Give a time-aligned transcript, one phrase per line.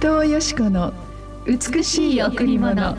[0.00, 0.92] 藤よし子の
[1.44, 2.96] 美しい贈り物。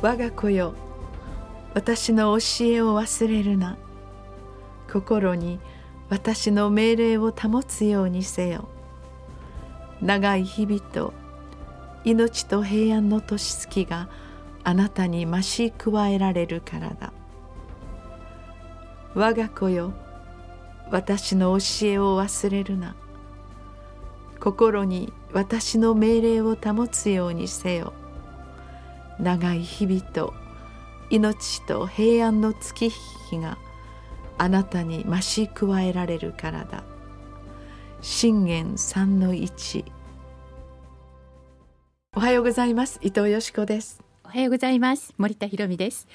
[0.00, 0.74] 我が子よ
[1.74, 3.76] 私の教えを忘れるな。
[4.88, 5.58] 心に
[6.10, 8.68] 私の命令を保つようにせよ。
[10.00, 11.12] 長い日々と
[12.04, 14.08] 命と平安の年月が
[14.62, 17.12] あなたに増し加えられるからだ。
[19.16, 19.92] 我が子よ
[20.90, 22.94] 私の教えを忘れるな。
[24.40, 27.92] 心に私の命令を保つようにせよ。
[29.18, 30.34] 長い日々と
[31.10, 33.58] 命と平安の月日が
[34.36, 36.82] あなたに増し加えられるからだ。
[38.00, 39.84] 信玄三の一。
[42.16, 43.00] おはようございます。
[43.02, 44.02] 伊藤よしこです。
[44.24, 45.14] おはようございます。
[45.16, 46.06] 森田博美です。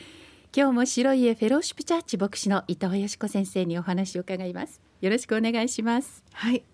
[0.52, 4.82] 今日も白い家フェローシップチャーチ牧師の伊藤よしこ先生にお話を伺います。
[5.00, 6.24] よろしくお願いします。
[6.34, 6.58] はい。
[6.58, 6.66] 今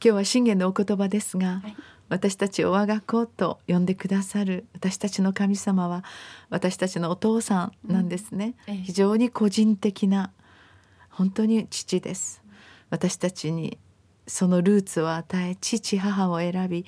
[0.00, 1.76] 日は信玄のお言葉ですが、はい、
[2.08, 6.04] 私たちを我が子と呼んでくださる私たちの神様は
[6.48, 8.74] 私たちのお父さんなんですね、うん。
[8.76, 10.32] ええ、非常に個人的な
[11.10, 12.42] 本当に父です。
[12.88, 13.76] 私たちに
[14.26, 16.86] そのルーツを与え父母を選び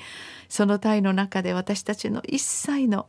[0.49, 3.09] その体の中で私たちの一切の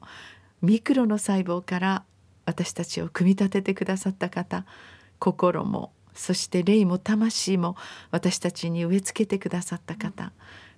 [0.62, 2.04] ミクロの細胞から
[2.46, 4.66] 私たちを組み立ててくださった方
[5.20, 7.76] 心もそして霊も魂も
[8.12, 10.32] 私たちに植え付けてくださった方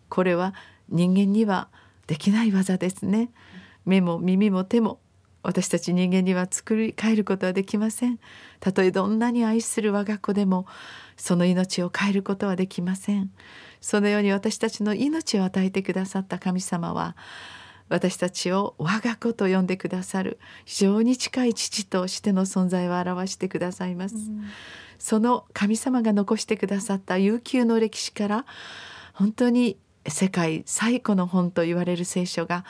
[0.09, 0.53] これは
[0.89, 1.69] 人間には
[2.07, 3.29] できない技ですね。
[3.85, 4.99] 目も耳も手も
[5.43, 8.19] 私たち人間には作り変えることはできません。
[8.59, 10.65] たとえどんなに愛する我が子でも
[11.15, 13.31] その命を変えることはできません。
[13.79, 17.15] そのように私たちの命を与えてくださった神様は
[17.89, 24.43] 私たちを我が子と呼んでくださる非常に近い父としての存在を表してくださいます、うん、
[24.99, 28.45] その神様が残してくださった悠久の歴史から
[29.13, 29.77] 本当に
[30.07, 32.63] 世界最古の本と言われる聖書が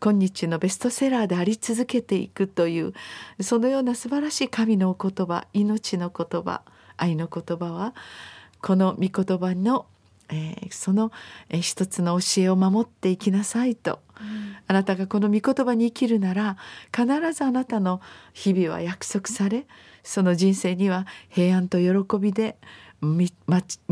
[0.00, 2.92] 今日のベストセラーであり続けていくという
[3.40, 6.62] そのような素晴らしい神のお言葉命の言葉
[6.96, 7.94] 愛の言葉は
[8.64, 9.84] この御言葉の、
[10.30, 11.12] えー、その、
[11.48, 16.56] えー、一つの教えを守っていきなさいと、うん、あなたがこの御言葉に生きるなら
[16.94, 18.00] 必ずあなたの
[18.32, 19.66] 日々は約束され
[20.02, 22.56] その人生には平安と喜びで
[23.00, 23.32] 満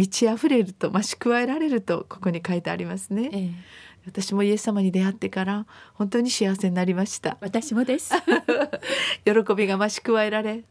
[0.08, 3.30] ち溢れると増し加えられるとここに書いてありますね。
[3.32, 3.50] ええ、
[4.06, 7.36] 私もイエス様に出会ってから本当に幸せになりました。
[7.40, 8.12] 私もです。
[9.24, 10.62] 喜びが増し加えられ、はい、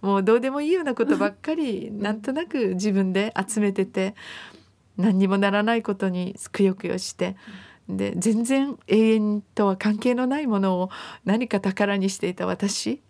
[0.00, 4.14] もうどうでもいいようなことばっかりなんとなく自分で集めてて
[4.96, 7.36] 何にもならないことにくよくよして、
[7.88, 10.90] で全然永遠とは関係のないものを
[11.24, 13.02] 何か宝にしていた私。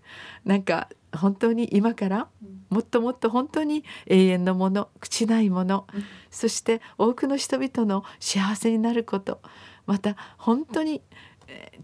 [0.45, 2.29] なんか本当に今から
[2.71, 9.41] もっともっと本当に永遠のもの朽ちないもの、うん、そして多くの人々の幸せになること。
[9.87, 11.03] また本当に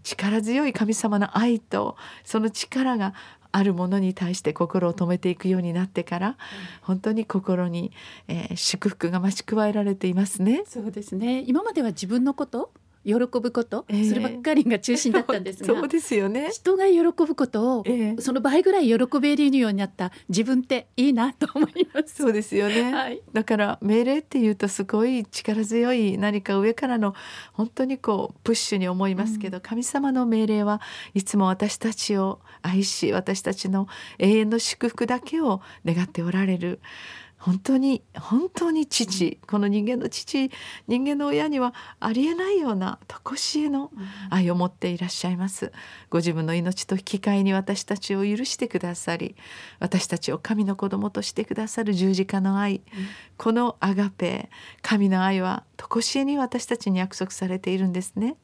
[0.03, 3.13] 力強い神様の愛とその力が
[3.51, 6.35] あるものに対して心を止めていくようになってから、うん、
[6.81, 7.91] 本当に心に、
[8.27, 10.63] えー、祝福が増し加えられていますね。
[10.67, 12.71] そうですね今までは自分のこと
[13.09, 16.49] 喜ぶこと、えー、そればっかりが中心だったんですが そうですよね。
[16.51, 22.15] 人が喜ぶことを、えー、その倍ぐらい喜べるようになった自分っていいなと思います。
[22.15, 27.15] そうですよね、はい、だから命令っていうとすごい力強い何か上からの
[27.53, 30.81] 本当にこうプッシュに思いますけど、うん、神様の命令は
[31.13, 33.87] いつも私たちを愛し私たちの
[34.19, 36.79] 永遠の祝福だけを願っておられる
[37.39, 40.51] 本当に本当に父この人間の父
[40.87, 43.91] 人間の親にはありえないような常しえの
[44.29, 45.71] 愛を持っていらっしゃいます。
[46.09, 49.35] ご自分の命と引き換えに私たちを許してくださり
[49.79, 52.81] 私たちを神の子供としてくださる十字架の愛、
[53.37, 54.49] このアガペ
[54.81, 58.35] 神の愛は常しえに私たちに約束されているんですね、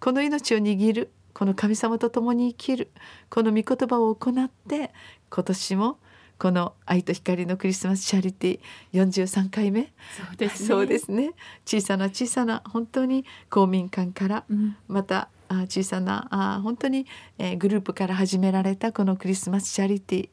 [0.00, 2.90] この命を握るこの神様と共に生きる
[3.30, 4.92] この御言葉を行って
[5.30, 5.98] 今年も
[6.38, 9.92] この愛と光のクリスマスチャリティ43回目？
[10.16, 10.68] そうですね。
[10.68, 11.30] そうですね。
[11.64, 17.06] 小さな小さな本当に公民館から、うん、またあ小さなあ本当に、
[17.38, 20.28] えー、グループから始められたこのクリスマスチャリティ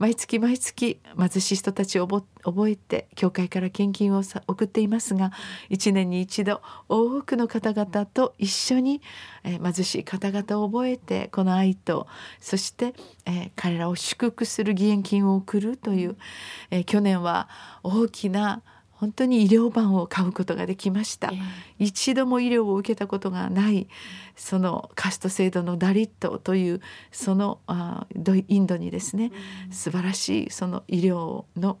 [0.00, 5.30] 毎月毎月貧しい人たちを覚えて教会から献金を送っていますが
[5.68, 9.02] 1年に一度多くの方々と一緒に、
[9.44, 12.06] え、貧しい方々を覚えてこの愛と
[12.38, 12.94] そして、
[13.26, 16.16] え、彼らを祝福する義援金を送るという、
[16.70, 17.50] え、去年は
[17.82, 18.62] 大きな
[19.00, 21.40] 本当に医療版を買うことができました、えー、
[21.78, 23.88] 一度も医療を受けたことがない
[24.36, 28.06] そのカスト制度のダリットというそのあ
[28.48, 29.32] インドにですね、
[29.68, 31.78] うん、素晴らしいその医療の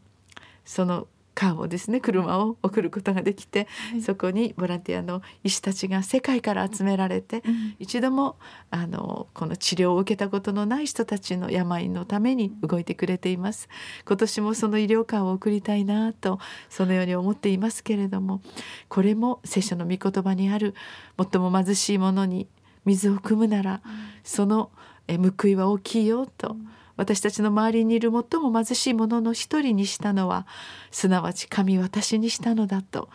[0.64, 1.08] その
[1.40, 8.36] カーをですね車を送ることができて、はい、そこにボランティアの医師たちが世界から集められて、うん、一度も
[8.70, 13.70] あのこの治療を受けたことのない人たちの病のために動いてくれています。
[14.06, 18.42] 今年もその医療カーを送りたいなとそのように思っていますけれども
[18.90, 20.74] これも聖書の御言葉にある
[21.18, 22.48] 最も貧しい者に
[22.84, 23.80] 水を汲むなら、
[24.24, 24.70] その
[25.08, 26.50] 報いは大きいよと。
[26.50, 30.46] うん私たちの周りにいる最も貧しい者の一人にしたのは
[30.90, 33.08] すなわち神私にしたのだと。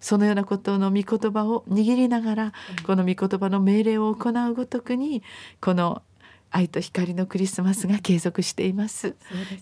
[0.00, 2.52] そのようなことの御言葉を握りながら
[2.84, 5.22] この御言葉の命令を行うごとくに
[5.60, 6.02] この
[6.50, 9.16] 愛と光のクリスマスが継続しています。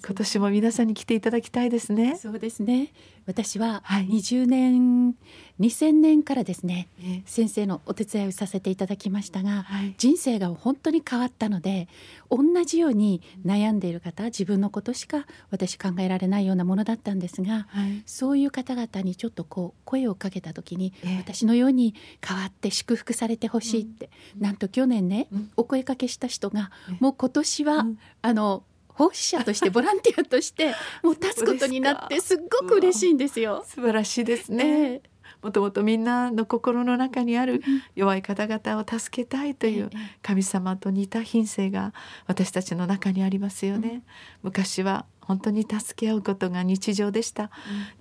[0.04, 2.16] 今年も皆さんに来ていただきたいですね。
[2.16, 2.92] そうですね。
[3.26, 5.12] 私は20年、は
[5.58, 6.88] い、2000年からですね、
[7.26, 11.88] 先生のお手伝いをさせていただきましたが、はい、人生が本当に変わったので
[12.30, 21.94] 同じように悩んでいる方自分のことしか私考えられないようなものだったんですが、はい、そういう方々にちょっとこう声をかけた時に、えー、私のように
[22.24, 33.62] 変わって祝福されてほしいって、うん、なんと去年ね、うん、お声かけした人が、もう今年は、うん、あの奉仕者としてボランティアとしてもう立つことになってすっごく嬉しいんですよ。
[33.66, 34.64] 素晴らしいですね。
[34.64, 37.62] えーもともとみんなの心の中にある
[37.94, 39.90] 弱い方々を助けたいという
[40.22, 41.92] 神様と似た品性が
[42.26, 44.02] 私たちの中にありますよね。
[44.42, 47.50] 昔は本当に助け合うことが日常でした、うん、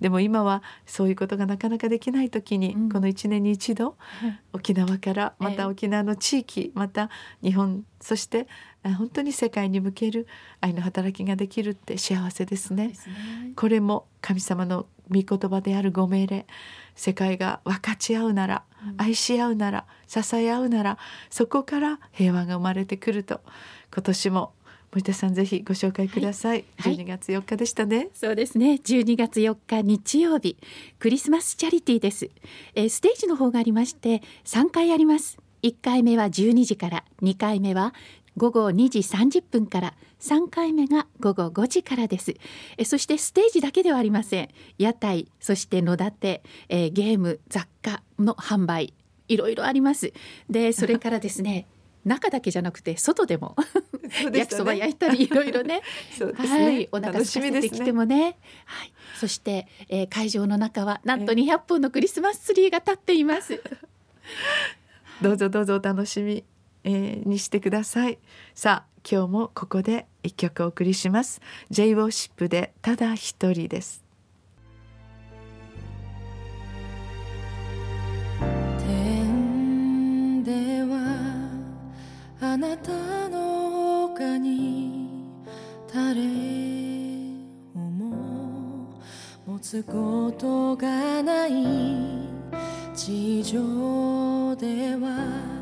[0.00, 3.96] でも今はそういうことがなかなかできない時に、うん、この1年に一度、
[4.52, 7.10] 沖縄からまた沖縄の地域、また
[7.42, 8.46] 日本そして
[8.84, 10.28] 本当に世界に向ける
[10.60, 12.94] 愛の働きができるって幸せですね。
[12.94, 13.14] すね。
[13.56, 16.46] これも神様の御言葉であるご命令
[16.94, 18.62] 世界が分かち合うなら、
[18.96, 20.98] 愛し合うなら支え合うなら
[21.30, 23.40] そこから平和が生まれてくると
[23.92, 24.52] 今年も
[24.92, 28.80] 森田さんぜひご紹介ください、はい、12月4日でしたね、そうですね。
[28.82, 30.56] 12月4日日曜日
[30.98, 32.30] クリスマスチャリティーです、
[32.74, 35.38] えー、ステージの方がありまして3回あります。
[35.62, 37.92] 1回目は12時から2回目は
[38.36, 42.34] 午後2時30分から3回目が午後5時からです。
[42.76, 44.48] えそしてステージだけではありません。
[44.78, 48.92] 屋台そして野立て、えー、ゲーム雑貨の販売
[49.28, 50.12] いろいろあります。
[50.50, 51.66] で それからですね
[52.04, 53.56] 中だけじゃなくて外でも
[54.02, 55.82] ね、焼きそば焼いたりいろいろね。
[56.20, 63.60] ね、はい、お腹空かせてきてもね、ね、はい、そして、えー、会場の中はなんと200本のクリスマスツリーが立っています。
[65.20, 66.44] どうぞどうぞお楽しみ、
[66.86, 68.18] えー、にしてください。
[68.54, 71.40] さあ今日もここで一曲お送りします。
[71.70, 74.04] J ウォーシップでただ一人です
[78.78, 80.96] 天では。
[82.40, 85.08] あなたの他に
[85.92, 86.20] 誰
[87.74, 89.00] をも
[89.46, 91.52] 持つことがない
[92.94, 95.55] 地上では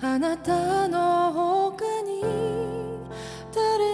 [0.00, 2.22] あなたの他に
[3.52, 3.84] 誰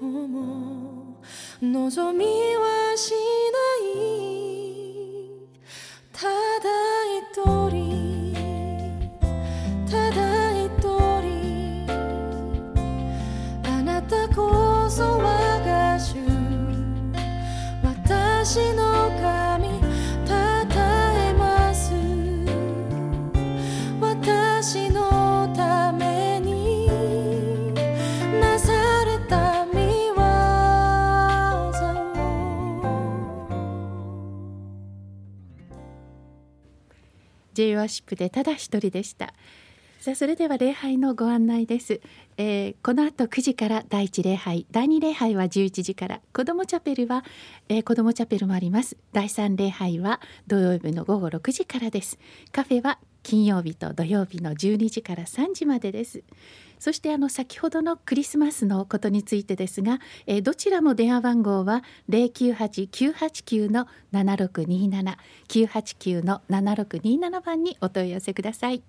[0.00, 1.18] をも
[1.60, 2.24] 望み
[2.56, 3.33] はしない。
[37.76, 39.32] ワシップでただ一人でした。
[40.00, 42.02] さあそれでは礼拝のご案内です、
[42.36, 46.20] えー、この後9時から第一礼拝第二礼拝は11時から。
[46.34, 47.24] 子どもチャペルは、
[47.70, 48.98] えー、子どもチャペルもあります。
[49.14, 52.18] 第三礼拝は土曜日の午後6時からです。
[52.52, 56.22] カフェは金曜日と土曜日の12時から3時までです。
[56.78, 65.16] そしてあの先ほどのクリスマスのことについてですが、えー、どちらも電話番号は098-989の7627
[65.48, 68.82] 989の7627番にお問い合わせください。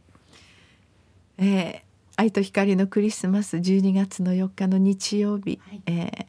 [1.38, 1.80] えー、
[2.18, 6.26] 愛と光のクリスマス12月の4日の日曜日、はい、えー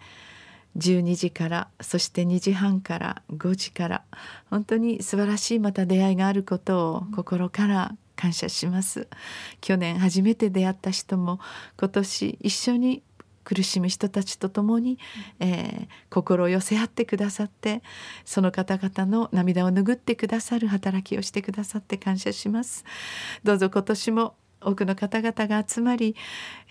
[0.77, 4.05] 12時からそして2時半から5時から
[4.51, 9.09] 本当に素晴らしいまた出会いがあることを心から感謝します。
[9.61, 11.39] 去年初めて出会った人も
[11.79, 13.03] 今年一緒に
[13.45, 14.99] 苦しむ人たちと共に、
[15.39, 17.83] えー、心を寄せ合ってくださって
[18.25, 22.85] その方々の涙を拭ってくださる働きをしてくださって感謝します。
[23.45, 26.17] どうぞ今年も多くの方々が集まり、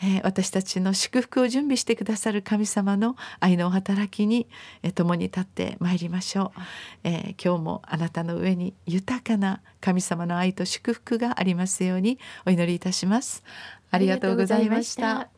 [0.02, 4.48] えー、私たちの祝福を準備してくださる神様の愛のお働きに、
[4.84, 6.62] えー、共に立ってまいりましょう、
[7.04, 13.44] えー、今日もあなたの上に豊かな神様の愛と祝福がありますようにお祈りいたします。
[13.92, 15.35] ありがとうございました。